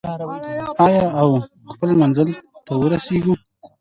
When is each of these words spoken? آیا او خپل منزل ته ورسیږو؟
آیا 0.85 1.05
او 1.21 1.29
خپل 1.71 1.89
منزل 2.01 2.29
ته 2.65 2.73
ورسیږو؟ 2.81 3.33